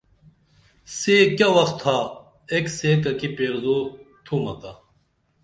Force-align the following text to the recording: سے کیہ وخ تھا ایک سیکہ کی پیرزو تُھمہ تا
سے 0.97 1.15
کیہ 1.37 1.49
وخ 1.55 1.69
تھا 1.81 1.97
ایک 2.51 2.65
سیکہ 2.77 3.11
کی 3.19 3.27
پیرزو 3.37 3.77
تُھمہ 4.25 4.53
تا 4.61 4.71